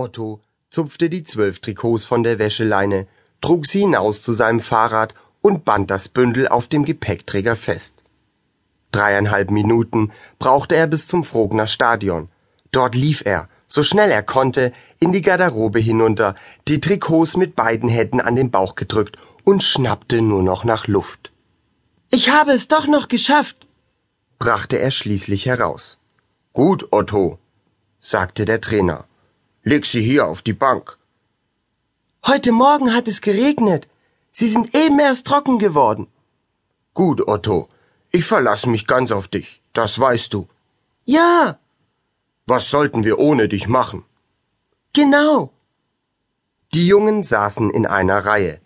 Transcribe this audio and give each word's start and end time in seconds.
Otto 0.00 0.40
zupfte 0.70 1.10
die 1.10 1.24
zwölf 1.24 1.58
Trikots 1.60 2.06
von 2.06 2.22
der 2.22 2.38
Wäscheleine, 2.38 3.06
trug 3.42 3.66
sie 3.66 3.80
hinaus 3.80 4.22
zu 4.22 4.32
seinem 4.32 4.60
Fahrrad 4.60 5.14
und 5.42 5.64
band 5.64 5.90
das 5.90 6.08
Bündel 6.08 6.48
auf 6.48 6.68
dem 6.68 6.84
Gepäckträger 6.84 7.56
fest. 7.56 8.02
Dreieinhalb 8.92 9.50
Minuten 9.50 10.10
brauchte 10.38 10.74
er 10.74 10.86
bis 10.86 11.06
zum 11.06 11.22
Frogner 11.22 11.66
Stadion. 11.66 12.28
Dort 12.72 12.94
lief 12.94 13.22
er, 13.24 13.48
so 13.68 13.82
schnell 13.82 14.10
er 14.10 14.22
konnte, 14.22 14.72
in 14.98 15.12
die 15.12 15.22
Garderobe 15.22 15.80
hinunter, 15.80 16.34
die 16.66 16.80
Trikots 16.80 17.36
mit 17.36 17.54
beiden 17.54 17.88
Händen 17.88 18.20
an 18.20 18.36
den 18.36 18.50
Bauch 18.50 18.74
gedrückt 18.74 19.18
und 19.44 19.62
schnappte 19.62 20.22
nur 20.22 20.42
noch 20.42 20.64
nach 20.64 20.86
Luft. 20.86 21.30
Ich 22.10 22.30
habe 22.30 22.52
es 22.52 22.68
doch 22.68 22.86
noch 22.86 23.08
geschafft, 23.08 23.66
brachte 24.38 24.78
er 24.78 24.90
schließlich 24.90 25.46
heraus. 25.46 25.98
Gut, 26.52 26.88
Otto, 26.90 27.38
sagte 28.00 28.44
der 28.44 28.60
Trainer. 28.60 29.04
Leg 29.62 29.84
sie 29.84 30.02
hier 30.02 30.26
auf 30.26 30.40
die 30.40 30.54
Bank. 30.54 30.96
Heute 32.26 32.50
Morgen 32.50 32.94
hat 32.94 33.08
es 33.08 33.20
geregnet. 33.20 33.86
Sie 34.32 34.48
sind 34.48 34.74
eben 34.74 34.98
erst 34.98 35.26
trocken 35.26 35.58
geworden. 35.58 36.06
Gut, 36.94 37.26
Otto. 37.28 37.68
Ich 38.10 38.24
verlasse 38.24 38.68
mich 38.68 38.86
ganz 38.86 39.12
auf 39.12 39.28
dich. 39.28 39.60
Das 39.72 39.98
weißt 39.98 40.32
du. 40.32 40.48
Ja. 41.04 41.58
Was 42.46 42.70
sollten 42.70 43.04
wir 43.04 43.18
ohne 43.18 43.48
dich 43.48 43.68
machen? 43.68 44.04
Genau. 44.94 45.52
Die 46.72 46.86
Jungen 46.86 47.22
saßen 47.22 47.70
in 47.70 47.86
einer 47.86 48.24
Reihe, 48.24 48.60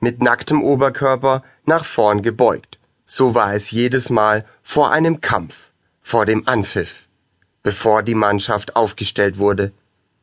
mit 0.00 0.22
nacktem 0.22 0.62
Oberkörper 0.62 1.42
nach 1.66 1.84
vorn 1.84 2.22
gebeugt. 2.22 2.78
So 3.04 3.34
war 3.34 3.54
es 3.54 3.70
jedes 3.70 4.10
Mal 4.10 4.46
vor 4.62 4.90
einem 4.92 5.20
Kampf, 5.20 5.54
vor 6.02 6.24
dem 6.24 6.48
Anpfiff, 6.48 7.06
bevor 7.62 8.02
die 8.02 8.14
Mannschaft 8.14 8.76
aufgestellt 8.76 9.38
wurde, 9.38 9.72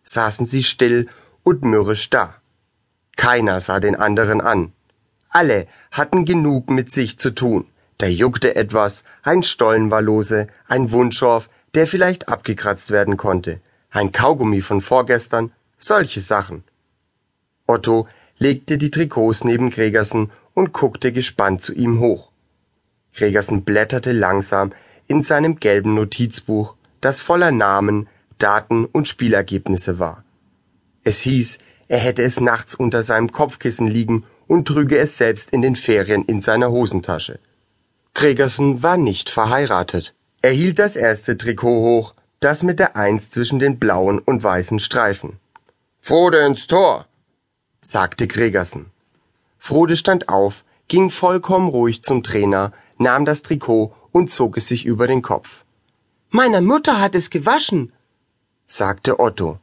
saßen 0.05 0.45
sie 0.45 0.63
still 0.63 1.07
und 1.43 1.63
mürrisch 1.63 2.09
da. 2.09 2.35
Keiner 3.17 3.59
sah 3.59 3.79
den 3.79 3.95
anderen 3.95 4.41
an. 4.41 4.71
Alle 5.29 5.67
hatten 5.91 6.25
genug 6.25 6.69
mit 6.69 6.91
sich 6.91 7.19
zu 7.19 7.31
tun. 7.31 7.67
Da 7.97 8.07
juckte 8.07 8.55
etwas, 8.55 9.03
ein 9.23 9.43
Stollen 9.43 9.89
war 9.91 10.01
lose, 10.01 10.47
ein 10.67 10.91
Wunschorf, 10.91 11.49
der 11.73 11.87
vielleicht 11.87 12.29
abgekratzt 12.29 12.91
werden 12.91 13.17
konnte, 13.17 13.59
ein 13.89 14.11
Kaugummi 14.11 14.61
von 14.61 14.81
vorgestern, 14.81 15.51
solche 15.77 16.21
Sachen. 16.21 16.63
Otto 17.67 18.07
legte 18.37 18.77
die 18.77 18.91
Trikots 18.91 19.43
neben 19.43 19.69
Gregersen 19.69 20.31
und 20.53 20.73
guckte 20.73 21.11
gespannt 21.11 21.61
zu 21.61 21.73
ihm 21.73 21.99
hoch. 21.99 22.31
Gregersen 23.13 23.63
blätterte 23.63 24.11
langsam 24.11 24.73
in 25.07 25.23
seinem 25.23 25.57
gelben 25.57 25.95
Notizbuch, 25.95 26.75
das 27.01 27.21
voller 27.21 27.51
Namen, 27.51 28.07
Daten 28.37 28.85
und 28.85 29.07
Spielergebnisse 29.07 29.99
war. 29.99 30.23
Es 31.03 31.21
hieß, 31.21 31.57
er 31.87 31.99
hätte 31.99 32.23
es 32.23 32.39
nachts 32.39 32.75
unter 32.75 33.03
seinem 33.03 33.31
Kopfkissen 33.31 33.87
liegen 33.87 34.25
und 34.47 34.67
trüge 34.67 34.97
es 34.97 35.17
selbst 35.17 35.51
in 35.51 35.61
den 35.61 35.75
Ferien 35.75 36.23
in 36.25 36.41
seiner 36.41 36.71
Hosentasche. 36.71 37.39
Gregersen 38.13 38.81
war 38.81 38.97
nicht 38.97 39.29
verheiratet. 39.29 40.13
Er 40.41 40.51
hielt 40.51 40.79
das 40.79 40.95
erste 40.95 41.37
Trikot 41.37 41.81
hoch, 41.81 42.13
das 42.39 42.63
mit 42.63 42.79
der 42.79 42.95
Eins 42.95 43.29
zwischen 43.29 43.59
den 43.59 43.79
blauen 43.79 44.19
und 44.19 44.43
weißen 44.43 44.79
Streifen. 44.79 45.39
Frode 45.99 46.45
ins 46.45 46.67
Tor, 46.67 47.07
sagte 47.81 48.27
Gregersen. 48.27 48.91
Frode 49.57 49.97
stand 49.97 50.29
auf, 50.29 50.63
ging 50.87 51.09
vollkommen 51.09 51.67
ruhig 51.67 52.03
zum 52.03 52.23
Trainer, 52.23 52.71
nahm 52.97 53.25
das 53.25 53.41
Trikot 53.41 53.93
und 54.11 54.31
zog 54.31 54.57
es 54.57 54.67
sich 54.67 54.85
über 54.85 55.07
den 55.07 55.21
Kopf. 55.21 55.63
Meiner 56.29 56.61
Mutter 56.61 56.99
hat 56.99 57.15
es 57.15 57.29
gewaschen, 57.29 57.91
sagte 58.65 59.19
Otto. 59.19 59.59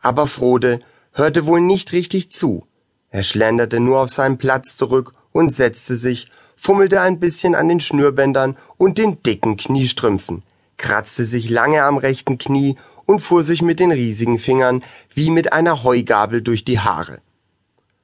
Aber 0.00 0.26
Frode 0.26 0.80
hörte 1.12 1.46
wohl 1.46 1.60
nicht 1.60 1.92
richtig 1.92 2.30
zu. 2.30 2.66
Er 3.10 3.22
schlenderte 3.22 3.80
nur 3.80 4.00
auf 4.00 4.10
seinen 4.10 4.38
Platz 4.38 4.76
zurück 4.76 5.14
und 5.32 5.52
setzte 5.52 5.96
sich, 5.96 6.30
fummelte 6.56 7.00
ein 7.00 7.20
bisschen 7.20 7.54
an 7.54 7.68
den 7.68 7.80
Schnürbändern 7.80 8.56
und 8.78 8.98
den 8.98 9.22
dicken 9.22 9.56
Kniestrümpfen, 9.56 10.42
kratzte 10.76 11.24
sich 11.24 11.50
lange 11.50 11.82
am 11.82 11.98
rechten 11.98 12.38
Knie 12.38 12.76
und 13.04 13.20
fuhr 13.20 13.42
sich 13.42 13.62
mit 13.62 13.80
den 13.80 13.92
riesigen 13.92 14.38
Fingern 14.38 14.82
wie 15.14 15.30
mit 15.30 15.52
einer 15.52 15.82
Heugabel 15.82 16.40
durch 16.40 16.64
die 16.64 16.80
Haare. 16.80 17.20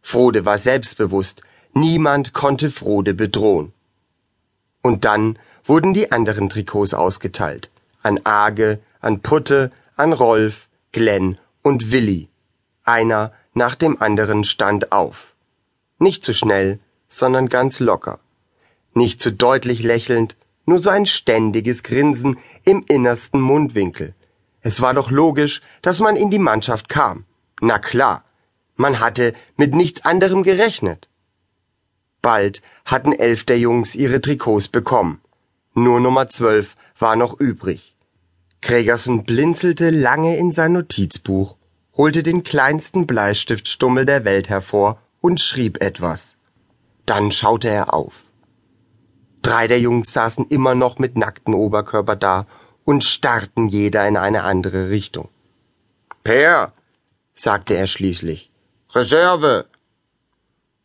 Frode 0.02 0.44
war 0.44 0.58
selbstbewusst, 0.58 1.42
niemand 1.72 2.32
konnte 2.32 2.70
Frode 2.70 3.14
bedrohen. 3.14 3.72
Und 4.82 5.04
dann 5.04 5.38
wurden 5.64 5.94
die 5.94 6.12
anderen 6.12 6.48
Trikots 6.48 6.94
ausgeteilt. 6.94 7.70
An 8.02 8.20
Age, 8.24 8.78
an 9.00 9.20
Putte, 9.20 9.70
an 9.98 10.12
Rolf, 10.12 10.68
Glenn 10.92 11.38
und 11.62 11.90
Willi. 11.90 12.28
Einer 12.84 13.32
nach 13.52 13.74
dem 13.74 14.00
anderen 14.00 14.44
stand 14.44 14.92
auf. 14.92 15.34
Nicht 15.98 16.22
zu 16.24 16.32
schnell, 16.32 16.78
sondern 17.08 17.48
ganz 17.48 17.80
locker. 17.80 18.20
Nicht 18.94 19.20
zu 19.20 19.32
deutlich 19.32 19.82
lächelnd, 19.82 20.36
nur 20.66 20.78
so 20.78 20.90
ein 20.90 21.06
ständiges 21.06 21.82
Grinsen 21.82 22.38
im 22.64 22.84
innersten 22.86 23.40
Mundwinkel. 23.40 24.14
Es 24.60 24.80
war 24.80 24.94
doch 24.94 25.10
logisch, 25.10 25.62
dass 25.82 25.98
man 25.98 26.16
in 26.16 26.30
die 26.30 26.38
Mannschaft 26.38 26.88
kam. 26.88 27.24
Na 27.60 27.78
klar, 27.78 28.24
man 28.76 29.00
hatte 29.00 29.34
mit 29.56 29.74
nichts 29.74 30.04
anderem 30.04 30.42
gerechnet. 30.42 31.08
Bald 32.22 32.62
hatten 32.84 33.12
elf 33.12 33.44
der 33.44 33.58
Jungs 33.58 33.94
ihre 33.94 34.20
Trikots 34.20 34.68
bekommen. 34.68 35.20
Nur 35.74 36.00
Nummer 36.00 36.28
zwölf 36.28 36.76
war 36.98 37.16
noch 37.16 37.38
übrig. 37.40 37.94
Gregersen 38.60 39.24
blinzelte 39.24 39.90
lange 39.90 40.36
in 40.36 40.50
sein 40.50 40.72
Notizbuch, 40.72 41.56
holte 41.96 42.22
den 42.22 42.42
kleinsten 42.42 43.06
Bleistiftstummel 43.06 44.04
der 44.04 44.24
Welt 44.24 44.48
hervor 44.48 45.00
und 45.20 45.40
schrieb 45.40 45.82
etwas. 45.82 46.36
Dann 47.06 47.32
schaute 47.32 47.68
er 47.68 47.94
auf. 47.94 48.12
Drei 49.42 49.66
der 49.66 49.80
Jungs 49.80 50.12
saßen 50.12 50.46
immer 50.48 50.74
noch 50.74 50.98
mit 50.98 51.16
nacktem 51.16 51.54
Oberkörper 51.54 52.16
da 52.16 52.46
und 52.84 53.04
starrten 53.04 53.68
jeder 53.68 54.06
in 54.06 54.16
eine 54.16 54.42
andere 54.42 54.90
Richtung. 54.90 55.28
Per, 56.24 56.72
sagte 57.34 57.74
er 57.74 57.86
schließlich. 57.86 58.50
Reserve. 58.94 59.66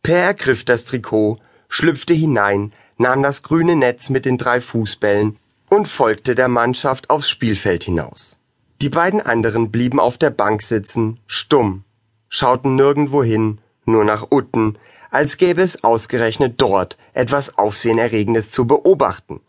Per 0.02 0.18
ergriff 0.18 0.64
das 0.64 0.84
Trikot, 0.84 1.38
schlüpfte 1.68 2.14
hinein, 2.14 2.72
nahm 2.96 3.22
das 3.22 3.42
grüne 3.42 3.76
Netz 3.76 4.08
mit 4.08 4.24
den 4.24 4.38
drei 4.38 4.60
Fußbällen 4.60 5.38
und 5.74 5.88
folgte 5.88 6.34
der 6.34 6.48
Mannschaft 6.48 7.10
aufs 7.10 7.28
Spielfeld 7.28 7.84
hinaus. 7.84 8.38
Die 8.80 8.88
beiden 8.88 9.20
anderen 9.20 9.70
blieben 9.70 10.00
auf 10.00 10.18
der 10.18 10.30
Bank 10.30 10.62
sitzen, 10.62 11.20
stumm, 11.26 11.84
schauten 12.28 12.76
nirgendwo 12.76 13.22
hin, 13.22 13.58
nur 13.84 14.04
nach 14.04 14.28
Utten, 14.30 14.78
als 15.10 15.36
gäbe 15.36 15.62
es 15.62 15.84
ausgerechnet 15.84 16.54
dort 16.58 16.96
etwas 17.12 17.58
Aufsehenerregendes 17.58 18.50
zu 18.50 18.66
beobachten. 18.66 19.40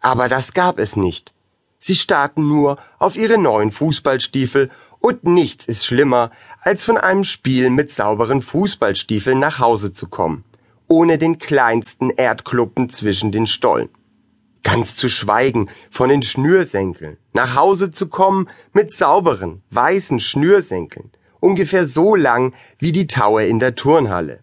Aber 0.00 0.28
das 0.28 0.52
gab 0.52 0.78
es 0.78 0.96
nicht. 0.96 1.32
Sie 1.78 1.96
starrten 1.96 2.46
nur 2.46 2.78
auf 2.98 3.16
ihre 3.16 3.38
neuen 3.38 3.72
Fußballstiefel 3.72 4.70
und 5.00 5.24
nichts 5.24 5.66
ist 5.66 5.84
schlimmer, 5.84 6.30
als 6.60 6.84
von 6.84 6.96
einem 6.96 7.24
Spiel 7.24 7.70
mit 7.70 7.90
sauberen 7.90 8.42
Fußballstiefeln 8.42 9.38
nach 9.38 9.58
Hause 9.58 9.92
zu 9.92 10.08
kommen, 10.08 10.44
ohne 10.88 11.18
den 11.18 11.38
kleinsten 11.38 12.10
Erdkluppen 12.10 12.90
zwischen 12.90 13.32
den 13.32 13.46
Stollen. 13.46 13.90
Ganz 14.64 14.96
zu 14.96 15.08
schweigen 15.08 15.70
von 15.90 16.08
den 16.08 16.22
Schnürsenkeln. 16.22 17.18
Nach 17.32 17.54
Hause 17.54 17.92
zu 17.92 18.08
kommen 18.08 18.48
mit 18.72 18.90
sauberen, 18.90 19.62
weißen 19.70 20.18
Schnürsenkeln. 20.18 21.12
Ungefähr 21.38 21.86
so 21.86 22.16
lang 22.16 22.54
wie 22.78 22.90
die 22.90 23.06
Taue 23.06 23.44
in 23.46 23.60
der 23.60 23.76
Turnhalle. 23.76 24.42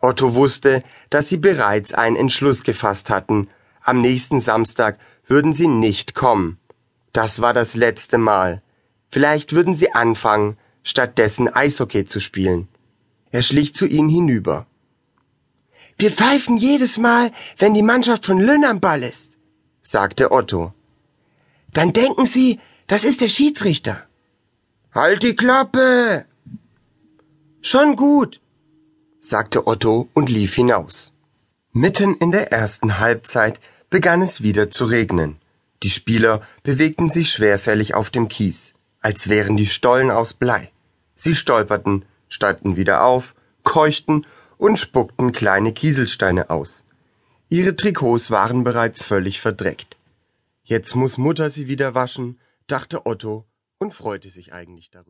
Otto 0.00 0.34
wusste, 0.34 0.82
dass 1.10 1.28
sie 1.28 1.36
bereits 1.36 1.92
einen 1.92 2.16
Entschluss 2.16 2.62
gefasst 2.62 3.10
hatten. 3.10 3.48
Am 3.82 4.00
nächsten 4.00 4.40
Samstag 4.40 4.98
würden 5.26 5.52
sie 5.52 5.66
nicht 5.66 6.14
kommen. 6.14 6.58
Das 7.12 7.42
war 7.42 7.52
das 7.52 7.74
letzte 7.74 8.16
Mal. 8.16 8.62
Vielleicht 9.10 9.52
würden 9.52 9.74
sie 9.74 9.92
anfangen, 9.92 10.56
stattdessen 10.84 11.48
Eishockey 11.48 12.06
zu 12.06 12.20
spielen. 12.20 12.68
Er 13.32 13.42
schlich 13.42 13.74
zu 13.74 13.86
ihnen 13.86 14.08
hinüber. 14.08 14.66
Wir 16.00 16.12
pfeifen 16.12 16.56
jedes 16.56 16.96
Mal, 16.96 17.30
wenn 17.58 17.74
die 17.74 17.82
Mannschaft 17.82 18.24
von 18.24 18.38
Lünn 18.38 18.64
am 18.64 18.80
Ball 18.80 19.02
ist, 19.02 19.36
sagte 19.82 20.32
Otto. 20.32 20.72
Dann 21.74 21.92
denken 21.92 22.24
Sie, 22.24 22.58
das 22.86 23.04
ist 23.04 23.20
der 23.20 23.28
Schiedsrichter. 23.28 24.04
Halt 24.94 25.22
die 25.22 25.36
Klappe! 25.36 26.24
Schon 27.60 27.96
gut, 27.96 28.40
sagte 29.20 29.66
Otto 29.66 30.08
und 30.14 30.30
lief 30.30 30.54
hinaus. 30.54 31.12
Mitten 31.72 32.14
in 32.14 32.32
der 32.32 32.50
ersten 32.50 32.98
Halbzeit 32.98 33.60
begann 33.90 34.22
es 34.22 34.40
wieder 34.40 34.70
zu 34.70 34.86
regnen. 34.86 35.36
Die 35.82 35.90
Spieler 35.90 36.40
bewegten 36.62 37.10
sich 37.10 37.30
schwerfällig 37.30 37.92
auf 37.92 38.08
dem 38.08 38.28
Kies, 38.28 38.72
als 39.02 39.28
wären 39.28 39.58
die 39.58 39.66
Stollen 39.66 40.10
aus 40.10 40.32
Blei. 40.32 40.72
Sie 41.14 41.34
stolperten, 41.34 42.06
standen 42.30 42.76
wieder 42.76 43.04
auf, 43.04 43.34
keuchten 43.64 44.24
und 44.60 44.78
spuckten 44.78 45.32
kleine 45.32 45.72
Kieselsteine 45.72 46.50
aus. 46.50 46.84
Ihre 47.48 47.76
Trikots 47.76 48.30
waren 48.30 48.62
bereits 48.62 49.02
völlig 49.02 49.40
verdreckt. 49.40 49.96
Jetzt 50.62 50.94
muss 50.94 51.16
Mutter 51.16 51.48
sie 51.48 51.66
wieder 51.66 51.94
waschen, 51.94 52.38
dachte 52.66 53.06
Otto 53.06 53.46
und 53.78 53.94
freute 53.94 54.28
sich 54.28 54.52
eigentlich 54.52 54.90
darüber. 54.90 55.08